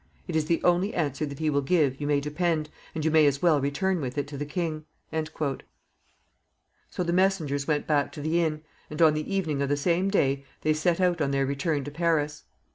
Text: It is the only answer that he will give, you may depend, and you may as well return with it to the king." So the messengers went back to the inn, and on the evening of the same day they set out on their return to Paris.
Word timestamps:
It 0.27 0.35
is 0.35 0.45
the 0.45 0.63
only 0.63 0.95
answer 0.95 1.27
that 1.27 1.37
he 1.37 1.51
will 1.51 1.61
give, 1.61 2.01
you 2.01 2.07
may 2.07 2.19
depend, 2.19 2.71
and 2.95 3.05
you 3.05 3.11
may 3.11 3.27
as 3.27 3.43
well 3.43 3.61
return 3.61 4.01
with 4.01 4.17
it 4.17 4.25
to 4.29 4.35
the 4.35 4.47
king." 4.47 4.85
So 6.89 7.03
the 7.03 7.13
messengers 7.13 7.67
went 7.67 7.85
back 7.85 8.11
to 8.13 8.21
the 8.23 8.41
inn, 8.41 8.63
and 8.89 8.99
on 8.99 9.13
the 9.13 9.31
evening 9.31 9.61
of 9.61 9.69
the 9.69 9.77
same 9.77 10.09
day 10.09 10.43
they 10.61 10.73
set 10.73 10.99
out 10.99 11.21
on 11.21 11.29
their 11.29 11.45
return 11.45 11.83
to 11.83 11.91
Paris. 11.91 12.45